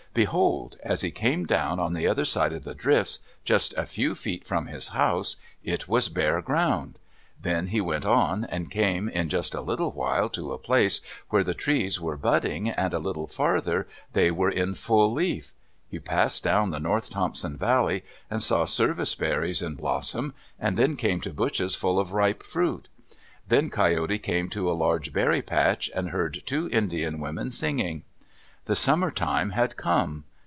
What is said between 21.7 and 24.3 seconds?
full of ripe fruit. Then Coyote